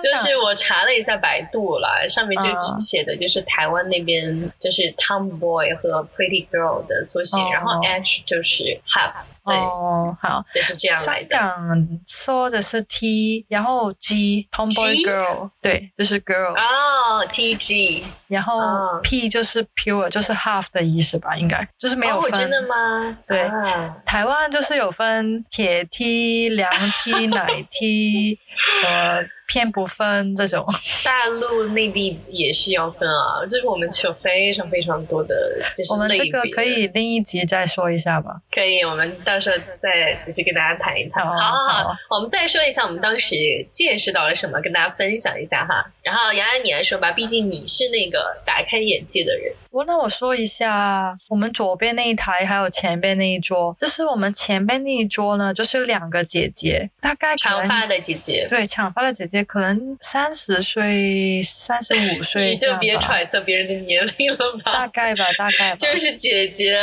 [0.02, 9.12] 就是我查了一下百度啦，上面就嗯写的就是台湾那边就是 tomboy 和 pretty girl 的缩写，哦然后 H 就是 half，
[9.44, 10.44] 对，哦，好。
[10.54, 11.28] 就是这样香来的。
[11.30, 21.66] 港说的是 T，然后 G tomboy girl，对，就是 girl，、哦，TG，然后哦 P 就是 pure，就是 half 的意思吧，应该。
[21.78, 22.32] 就是没有哦，分。
[22.32, 23.18] 真的吗？
[23.26, 26.70] 对啊台湾就是有分铁梯、凉
[27.04, 28.38] 梯、 奶梯，
[28.82, 30.64] 和偏不分这种。
[31.04, 35.34] 大陆、内地也是要分啊，就是我们有非常非常多的，
[35.76, 38.40] 就是我们这个可以另一集再说一下吧。
[38.52, 41.24] 可以，我们到时候再仔细跟大家谈一谈。
[41.24, 43.34] 好好好好我们再说一下我们当时
[43.72, 45.84] 见识到了什么，跟大家分享一下哈。
[46.02, 49.52] 然后杨洋你来说吧，毕竟你是那个打开眼界的人。
[49.70, 65.76] 我那我说一下，我们左边那一台还有前边那一桌，就是我们前边那一桌呢，就是两个姐姐，大概长发的姐姐，对长发的姐姐可能三十岁、三十五 岁你就别揣测别人的年龄了吧，大概吧，大概 吧。
[65.76, 66.76] 就是姐姐。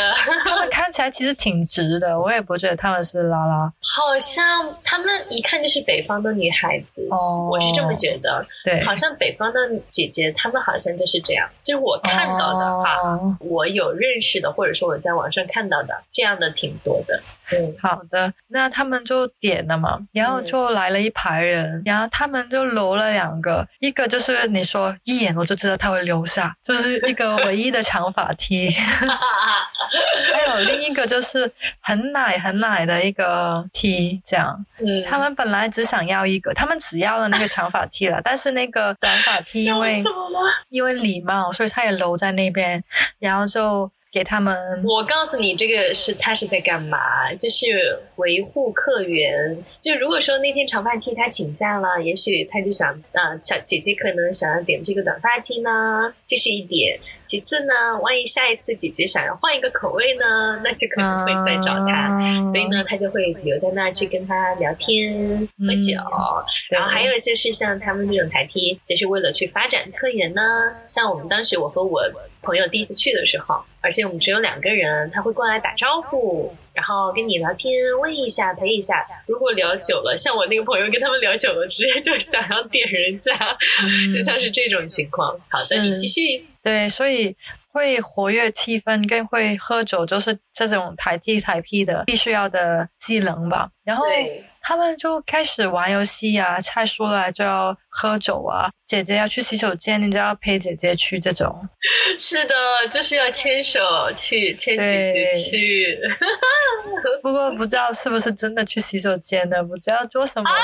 [0.44, 7.50] 他们看起来其实挺直的，我也不觉得他们是拉拉 好像她们一看就是北方的女孩子，哦。
[7.52, 8.46] 我是这么觉得。
[8.64, 9.60] 对，好像北方的
[9.92, 12.96] 姐姐，她们好像就是这样，就是我看到的哈。
[13.04, 17.22] 哦我有认识的，或者说我在网上看到的，这样的挺多的。
[17.52, 28.70] 嗯， 好的，那他们就点了嘛，然后就来了一排人，然后他们就留了两个，一个就是你说一眼我就知道他会留下，就是一个唯一的长发 T，
[30.34, 34.66] 还有另一个就是很奶很奶的一个 T，这样。
[34.80, 40.04] 嗯，他们本来只想要一个，他们只要了那个长发 T 了，但是那个短发 T 因为
[40.70, 42.84] 因为礼貌，所以他也留在那边，
[43.20, 47.34] 然后就给他们我告诉你，这个是他是在干嘛？
[47.36, 49.56] 就是维护客源。
[49.82, 56.98] 就如果说那天长发 T 他请假了，也许他就想，啊、小姐姐可能想要点这个短发 T 呢，这是一点。
[57.24, 62.18] 其次呢，万一下一次姐姐想要换一个口味呢，那就可能会再找他。
[62.20, 65.14] 嗯所以呢，他就会留在那儿去跟他聊天、
[65.60, 66.00] 喝酒，
[66.70, 70.42] 然后还有就是像他们这种台梯，就是为了去发展客源呢。
[70.88, 72.02] 像我们当时我和我
[72.48, 79.06] 朋友第一次去的时候，而且我们只有两个人，他会过来打招呼，然后跟你聊天，问一下、陪一下。
[79.26, 83.34] 如果聊久了，像我那个朋友跟他们聊久了，直接就想要点人家，
[83.84, 85.38] 嗯就像是这种情况。
[85.50, 86.46] 好的，你继续。
[86.64, 87.36] 对，所以
[87.68, 93.70] 会活跃气氛跟会喝酒，就是这种台 T 台的必须要的技能吧。
[93.84, 101.70] 然后对，他们就开始玩游戏啊，猜输了就要喝酒啊，姐姐要去洗手间，你就要陪姐姐去这种。
[102.20, 102.54] 是的，
[102.92, 103.80] 就是要牵手
[104.14, 105.98] 去牵姐姐去。
[107.24, 110.58] 不过不知道是不是真的去洗手间的，不知道做什么呢。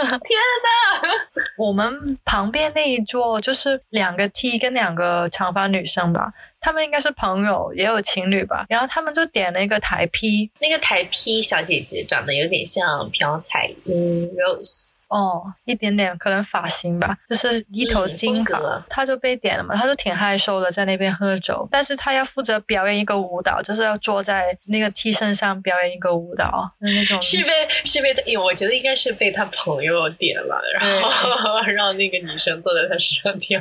[0.00, 1.10] 天哪！
[1.58, 6.32] 我们旁边那一桌就是两个 T 跟两个长发女生吧，
[6.64, 8.64] 他们应该是朋友，也有情侣吧。
[8.70, 27.50] 然后他们就点了一个台 P，那个台 P 小姐姐长得有点像朴彩英 Rose，哦，一点点可能发型吧，就是一头金发，嗯他就被点了嘛，他就挺害羞的，在那边喝酒，但是他要负责表演一个舞蹈，就是要坐在那个 T 身上表演一个舞蹈，是那种是被
[27.84, 33.60] 是被他，我觉得应该是被他朋友点了，然后 让那个女生坐在他身上跳，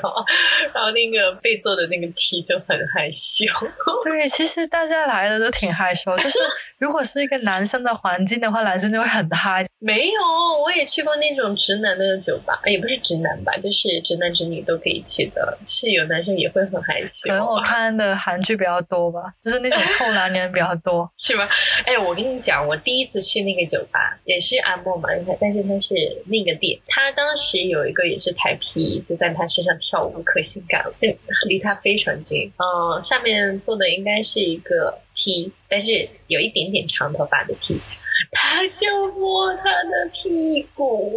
[0.74, 3.46] 然后那个被坐的那个 T 就很害羞。
[4.04, 6.39] 对，其实大家来的都挺害羞，就是
[6.80, 9.63] 如果是一个男生的环境的话，男生就会很嗨。
[9.86, 10.22] 没有，
[10.63, 21.12] 我也去过那种直男的酒吧，也不是直男吧，就是直男直女都可以去的，是有男生也会很害羞可，能我看的韩剧比较多吧，就是那种臭男人比较多。
[21.17, 21.50] 是吧？
[21.86, 25.93] 哎，我跟你讲，我第一次去那个酒吧也是阿莫嘛，但是他是
[26.28, 31.10] 那个店，他当时有一个也是台 P，就在他身上跳舞，可性感了，就
[31.50, 32.50] 离他非常近。
[32.56, 37.78] 嗯、下面坐的应该是一个 T，但是有一点点长头发的 T。
[38.32, 41.12] 他就摸他的屁股，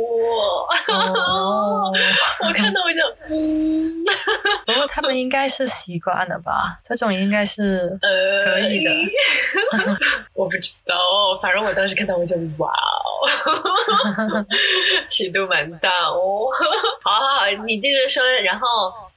[0.89, 1.93] 哦，
[2.47, 4.05] 我看到我就嗯
[4.67, 6.79] 不过他们应该是习惯了吧？
[6.85, 8.91] 这种应该是呃，可以的。
[10.35, 10.95] 我不知道，
[11.41, 14.45] 反正我当时看到我就哇哦，
[15.09, 16.47] 尺度蛮大哦。
[17.03, 18.67] 好好好，你接着说，然后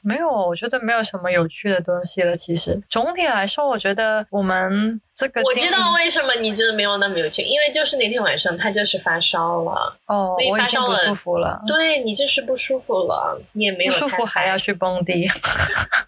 [0.01, 2.35] 没有，我觉得没有什么有趣的东西了。
[2.35, 15.27] 其实总体来说，我觉得我们这个我知道为什么你觉得没有那么有趣，因为就是那天晚上他就是发烧了，哦所以，我已经不发烧了舒服了，对你就是不舒服了，你也没有不舒服还要去蹦迪。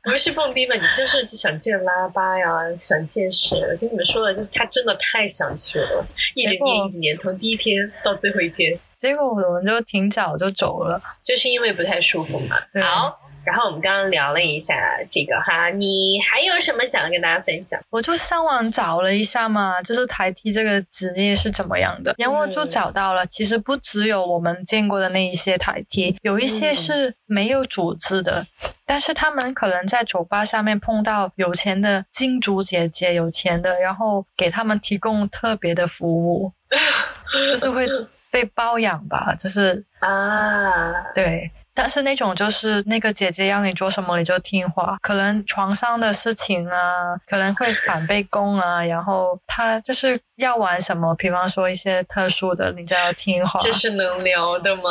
[0.04, 2.47] 不是蹦迪吧，你就是想见拉巴呀，
[2.82, 3.56] 想见谁。
[3.60, 10.99] 我跟你们说了，就是他真的太想去了，一直念一直念，从第一天到最后一天，结果我们就挺早就走了。
[11.23, 12.58] 就是因为不太舒服嘛。
[12.73, 14.75] 对好，然后我们刚刚聊了一下
[15.10, 17.80] 这个哈，你还有什么想要跟大家分享？
[17.89, 28.45] 我就上网找了一下嘛，就是台梯这个职业是怎么样的，然后就找到了，其实不只有我们见过的那一些台梯，有一些是没有组织的，
[28.86, 36.51] 但是他们可能在酒吧上面碰到有钱的金主姐姐，有钱的，然后给他们提供特别的服务，
[37.49, 37.88] 就是会
[38.30, 41.52] 被包养吧，就是啊，对。
[41.74, 53.60] 但是那种就是那个姐姐要你做什么你就听话，可能床上的事情啊，可能会反被攻啊，然后她就是要玩什么，比方说一些特殊的，你就要听话。
[53.62, 54.82] 这是能聊的吗？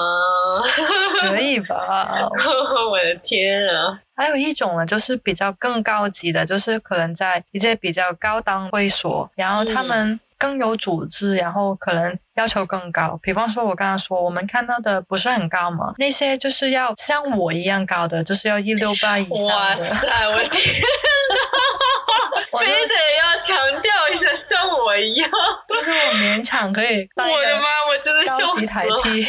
[1.22, 2.08] 可以吧？
[2.90, 4.00] 我的天啊！
[4.16, 10.18] 还有一种呢，就是比较更高级的，就是可能在一些比较高档会所，然后他们。
[10.40, 13.18] 更有组织，然后可能要求更高。
[13.22, 19.52] 比方说，我刚刚说我们看到的不是很高嘛，那些就是要像我一样高的，就是要一六八以上的。
[19.54, 20.82] 哇塞，我天！
[22.58, 25.30] 非得要强调一下，像我一样，
[25.68, 27.08] 就是我勉强可以。
[27.16, 29.26] 我的妈，我真的高级台梯，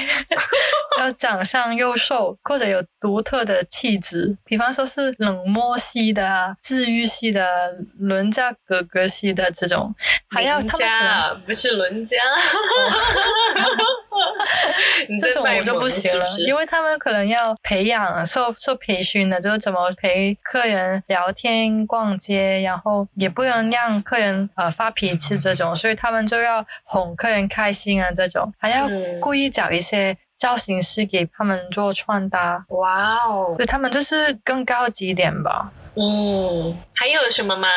[0.99, 9.93] 要长相又瘦，或者有独特的气质，比方说是冷漠系的啊，治愈系的，伦家格格系的这种，
[10.29, 12.17] 还要他们可能不是伦家。
[15.19, 28.87] 这种我就不行了，因为他们可能要培养、受受培训的，就是怎么陪客人聊天、逛街，然后也不能让客人呃发脾气这种，所以他们就要哄客人开心啊，这种还要
[29.19, 32.65] 故意找一些造型师给他们做穿搭。
[32.69, 35.71] 哇哦，对他们就是更高级一点吧。
[35.95, 37.67] 嗯，还有什么吗？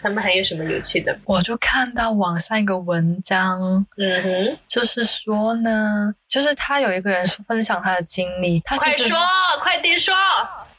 [0.00, 1.16] 他们还有什么有趣的？
[1.24, 9.16] 我就看到网上一个文章，嗯哼，就是说呢，就是他有一个人分享他的经历，他快说，
[9.60, 10.14] 快点说。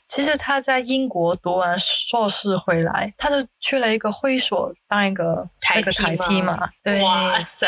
[0.07, 7.67] 其实他在英国读完硕士回来，他就去了一个会所当一个这个台梯嘛，对，哇塞，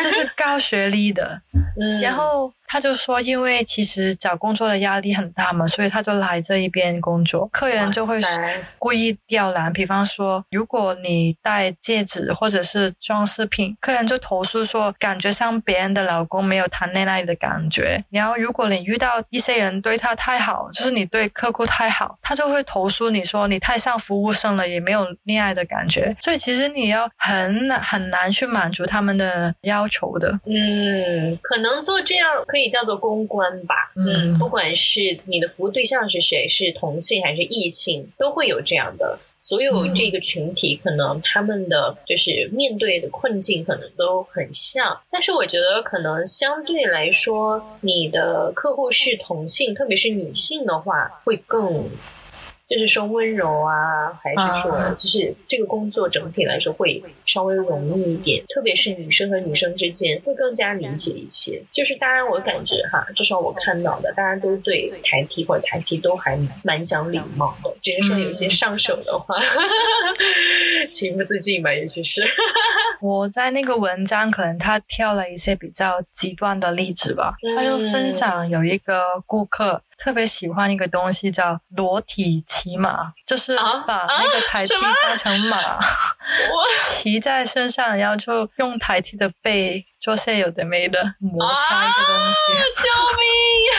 [0.00, 1.40] 就是高学历的，
[1.80, 2.52] 嗯，然后。
[2.74, 7.46] 他就说，因为其实找工作的压力很大嘛，所以他就来这一边工作。
[7.52, 8.20] 客人就会
[8.80, 18.04] 故意刁难，比方说，如果你戴戒指或者是装饰品，客人就投诉说，感觉像别人的老公没有谈恋爱的感觉。
[18.10, 26.12] 然后，如果你遇到一些人对他太好，就是你对客户太好，他就会投诉你说你太像服务生了，也没有恋爱的感觉。
[26.20, 30.40] 所以，其实你要很难很难去满足他们的要求的。
[30.46, 32.63] 嗯，可能做这样可以。
[32.68, 39.18] 叫做公关吧，嗯，不管是你的服务对象是谁，是同性还是异性，都会有这样的。
[39.40, 44.98] 所有这个群体，可能他们的就是面对的困境，可能都很像。
[45.10, 51.86] 但是我觉得，可能相对来说，你的客户是同性，特别是女性的话，会更。
[52.66, 61.62] 就是说温柔啊，还是说就是这个工作整体来说会稍微容易一点，特别是女生和女生之间会更加理解一些。
[61.70, 69.36] 就是当然我感觉哈，至少我看到的，大家都对台梯或者台梯都还蛮讲礼貌的，只是说有些上手的话，
[70.90, 72.22] 情不自禁吧，尤其是。
[73.02, 79.82] 我在那个文章可能他挑了一些比较极端的例子吧，他就分享有一个顾客。
[79.96, 85.78] 特别喜欢一个东西叫裸体骑马，就是把那个台梯当成马，
[86.90, 92.36] 骑在身上，然后就用台梯的背做些有的没的摩擦一些东西。
[92.82, 92.88] 救
[93.18, 93.24] 命
[93.72, 93.78] 呀！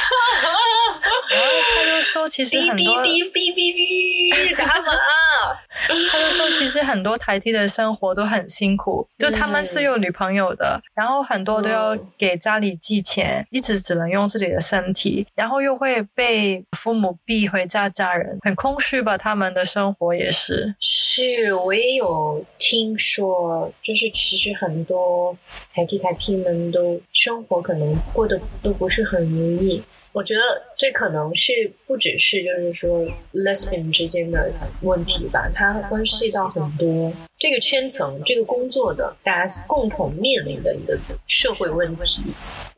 [1.29, 4.91] 然后他就说，其实很多哔哔哔哔干嘛？
[6.11, 19.17] 他就说，其实很多台梯的生活都很辛苦，就他们是有女朋友的，然后很多都要给家里寄钱，一直只能用自己的身体，然后又会被父母逼回家嫁人，很空虚吧？
[19.17, 20.75] 他们的生活也是。
[20.79, 25.37] 是我也有听说，就是其实很多
[25.73, 29.83] 台梯台梯们都生活可能过得都不是很如意。
[30.15, 30.39] 我觉得
[30.77, 31.51] 这可能是
[31.85, 34.49] 不只是就是说 lesbian 之间的
[34.81, 40.97] 问题吧，它关系到很多这个圈层、这个工作的大家共同面临的一个
[41.27, 42.23] 社会问题。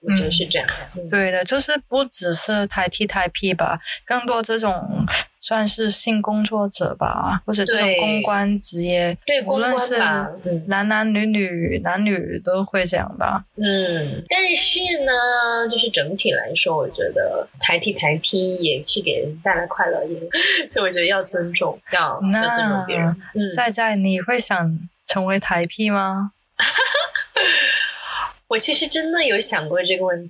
[0.01, 0.67] 我觉得是这样。
[1.11, 5.05] 对的，就是不只是台 T 台 P 吧，更多这种。
[5.47, 9.97] 算是性工作者吧，或者这种公关职业，对无论是
[10.65, 13.45] 男男女女，男女都会这样吧。
[13.55, 20.09] 嗯，但是呢，就是整体来说，我觉得台 T 台 P 也是给人带来快乐的，
[20.69, 23.15] 所以我觉得要尊重，要要尊重别人。
[23.55, 26.33] 在在，你会想成为台 P 吗？
[28.47, 30.29] 我其实真的有想过这个问题。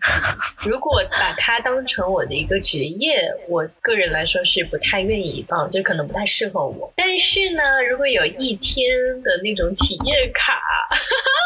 [0.68, 6.91] 如果把它当成我的一个职业，我个人来说是不太愿意啊，就可能不太适合我。
[6.95, 8.89] 但是呢，如果有一天
[9.22, 10.59] 的那种体验卡，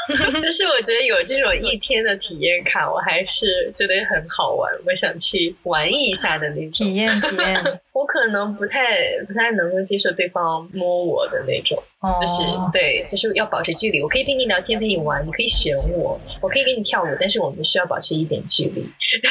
[0.41, 7.61] 但是我觉得有这种一天的体验卡，我还是觉得很好玩，我想去玩一下的那种体验体验。
[7.91, 11.77] 我可能不太不太能够接受对方摸我的那种，
[12.19, 12.41] 就是
[12.71, 14.01] 对，就是要保持距离。
[14.01, 18.81] 我可以陪你聊天，陪你玩，你可以选我，我可以给你跳舞，但是我们需要保持一点距离。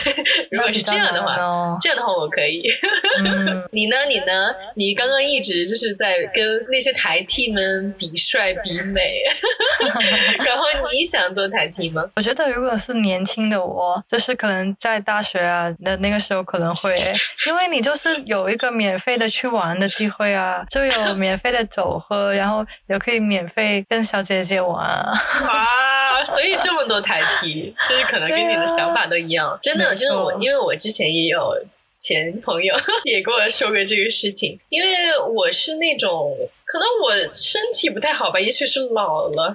[0.52, 2.62] 如果是这样的话，这样的话我可以。
[3.72, 3.96] 你呢？
[4.06, 4.54] 你呢？
[4.76, 9.22] 你刚刚一直就是在跟那些台 T 们比帅比美，
[10.44, 12.04] 然后你想做台 T 吗？
[12.16, 16.94] 我觉得如果是年轻的我，就是可能在大学啊的那个时候可能会，
[17.48, 18.50] 因为你就是有。
[18.50, 25.12] 一个免费的去玩的机会啊，就有免费的酒喝，然后也可以免费跟小姐姐玩啊！
[25.48, 29.58] 啊，所以这么多台题，就是可能跟你的想法都一样。
[29.62, 31.54] 真的，就是，我因为我之前也有
[32.00, 32.74] 前朋友
[33.04, 34.88] 也跟我说过这个事情，因为
[35.34, 36.36] 我是那种。
[36.70, 39.52] 可能我身体不太好吧，也许是老了。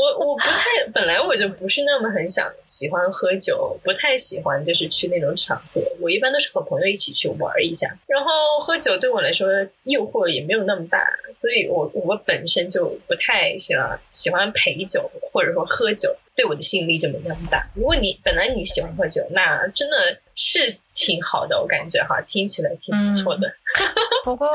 [0.00, 0.64] 我我不太，
[0.94, 5.82] 本来我就不是那么很想喜欢喝酒，不太喜欢就是去那种场合。
[6.00, 9.46] 我一般都是和朋友一起去玩一下，然后喝酒对我来说
[9.84, 17.64] 诱惑也没有那么大，所以我我本身就不太喜欢喜欢陪酒或者说喝酒，对我的吸引力就没那么大。
[17.74, 23.48] 如果你本来你喜欢喝酒，那真的是挺好的，我感觉哈，听起来挺不错的。
[24.24, 24.48] 不过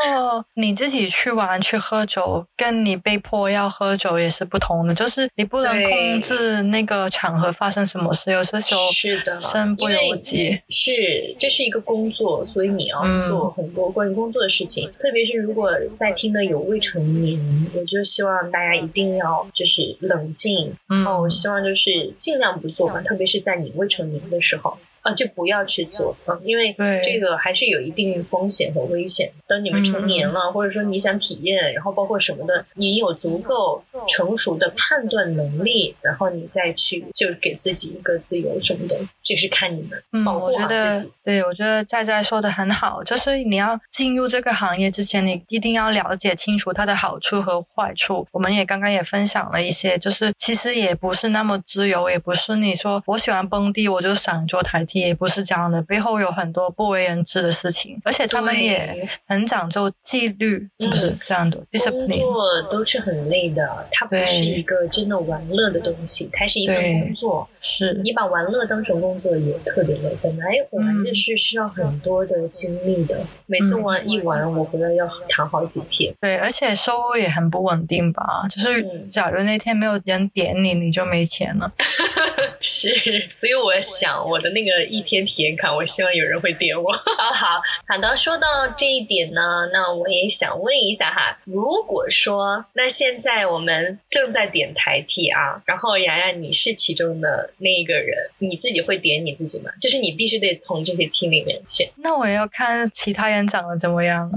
[0.55, 4.93] 你自己去玩去喝酒，跟你被迫要喝酒也是不同的。
[4.93, 10.59] 就是你不能控制那个场合发生什么事，有些时候是的，身不由己。
[10.69, 14.87] 是，这是一个工作，所以你要做很多关于工作的事情。
[14.99, 17.39] 特别是如果在听的有未成年，
[17.73, 23.01] 我就希望大家一定要就是冷静，然后希望就是尽量不做嘛。
[23.01, 24.77] 特别是在你未成年的时候。
[25.03, 26.73] 啊，就不要去做啊，因为
[27.03, 29.29] 这个还是有一定风险和危险。
[29.45, 41.11] 等你们成年了，或者说你想体验，然后包括什么的，你有足够成熟的判断能力，然后你再去就给自己一个自由什么的，这是看你们保护好自己。
[41.21, 48.25] 对，我觉得在在说的很好，就是你要进入这个行业之前，你一定要了解清楚它的好处和坏处。
[48.31, 54.85] 我们也刚刚也分享了一些，就是其实也不是那么自由，也不是你说我喜欢蹦迪，我就想做台。
[54.99, 67.47] 也不是这样的，背后有很多不为人知的事情，而且他们也很讲究纪律，是不是这样的？discipline 工作都是很累的，它不是一个真的玩乐的东西，它是一份工作。
[67.65, 76.13] 是你把玩乐当成工作也特别累，本来玩的是需要很多的精力的，每次玩一玩，我回来要躺好几天。
[76.19, 78.45] 对，而且收入也很不稳定吧？
[78.49, 81.71] 就是假如那天没有人点你，你就没钱了。
[82.59, 82.93] 是，
[83.31, 86.91] 所以我想我的那个一天体验卡，我希望有人会点我。
[87.17, 99.71] 好好好的，说到这一点呢，那我也想问一下哈，如果说那现在我们正在点台替啊，然后洋洋你是其中的那一个人，你自己会点你自己吗？
[99.81, 101.89] 就是你必须得从这些题里面选。
[101.97, 104.31] 那我要看其他人长得怎么样。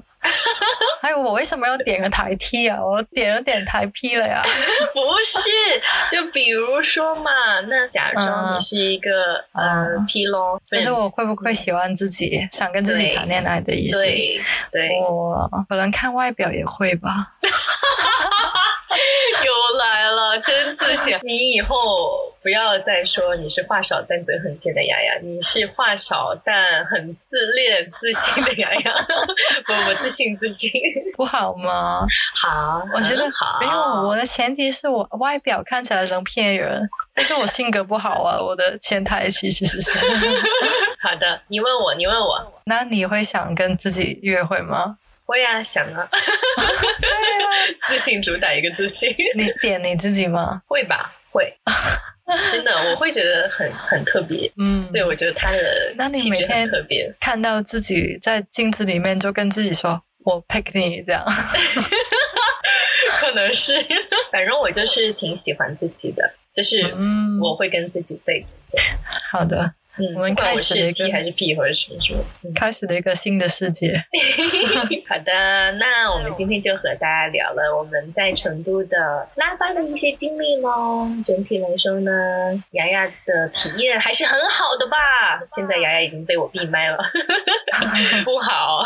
[1.00, 2.78] 还 有我为什么要点个台 T 啊？
[2.84, 4.42] 我点了点台 P 了呀。
[4.94, 5.50] 不是，
[6.10, 7.30] 就比如说嘛，
[7.68, 9.10] 那假装你是一个
[9.52, 14.02] 呃 P 咯，可是我会不会喜欢自己，想跟自己谈恋爱的意思？
[14.02, 14.40] 对
[14.72, 17.32] 对，我可能看外表也会吧。
[19.44, 21.18] 又来了，真自信！
[21.22, 21.76] 你以后
[22.42, 29.06] 不要再说你是话少但嘴很贱的丫丫，你是话少但很自恋、自信的丫丫。
[29.64, 30.70] 不 不，自信自信，
[31.16, 32.06] 不好吗？
[32.34, 33.58] 好，我觉得好。
[33.60, 33.78] 没有
[34.08, 38.38] 我的前提是我外表看起来能骗人，但是我性格不好啊。
[38.40, 39.80] 我的前台其实是。
[41.00, 44.98] 好的，你问我，你问我，那你会想跟自己约会吗？
[45.26, 46.08] 会呀，想啊，
[47.88, 49.12] 自信主打一个自信。
[49.36, 50.62] 你点你自己吗？
[50.66, 51.52] 会吧，会，
[52.50, 54.50] 真的，我会觉得很很特别。
[54.56, 61.24] 嗯，所以我觉得他的那你每天特别看到自己在镜子里面，就跟自己说：“我 pick 你。”这样，
[63.18, 63.84] 可能是，
[64.30, 66.22] 反正我就是挺喜欢自己的，
[66.52, 66.80] 就是
[67.42, 68.44] 我会跟自己 date。
[69.32, 69.74] 好的。
[70.14, 74.04] 我们开始一个还是 P 或者什么什么，开始了一个新的世界。
[75.08, 81.08] 好的，那我们今天就和大家聊了我们在成都的拉巴的一些经历喽。
[81.26, 82.12] 整体来说呢，
[82.72, 84.96] 雅雅的体验还是很好的吧？
[85.56, 86.98] 现在雅雅已经被我闭麦了，
[88.24, 88.82] 不好。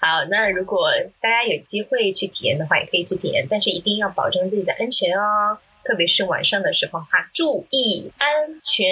[0.00, 5.58] 好，那如果大家有机会去体验的话，也可以去体验，但是一定要保证自己的安全哦。
[5.88, 8.28] 特别是晚上的时候哈，注意安
[8.62, 8.86] 全。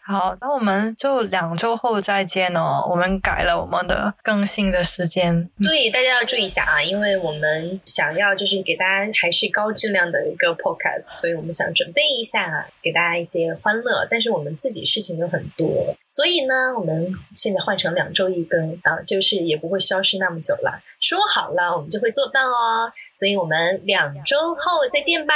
[0.00, 2.86] 好，那我们就两周后再见哦。
[2.88, 5.48] 我们改了我们的更新的时间。
[5.58, 14.06] 对，大家要注意一下啊，因为我们想要就是给大家还是高质量的一个 podcast，所以我们想准备一下，给大家一些欢乐。
[14.10, 20.82] 但是我们自己事情有很多，所以呢，我们现在换成两周一更啊，就是也不会消失那么久了。
[21.04, 22.90] 说好了，我们就会做到哦。
[23.12, 25.34] 所以我们两周后再见吧。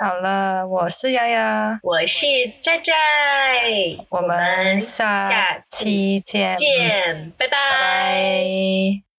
[0.00, 2.26] 好了，我是丫丫，我是
[2.62, 2.94] 寨寨，
[4.08, 7.50] 我们下下期见，见，拜拜。
[7.70, 9.11] 拜拜。